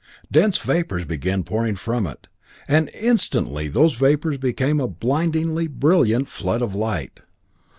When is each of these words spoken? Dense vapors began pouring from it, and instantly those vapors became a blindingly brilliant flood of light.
Dense 0.31 0.57
vapors 0.57 1.05
began 1.05 1.43
pouring 1.43 1.75
from 1.75 2.07
it, 2.07 2.25
and 2.67 2.89
instantly 2.95 3.67
those 3.67 3.93
vapors 3.93 4.39
became 4.39 4.79
a 4.79 4.87
blindingly 4.87 5.67
brilliant 5.67 6.27
flood 6.27 6.63
of 6.63 6.73
light. 6.73 7.19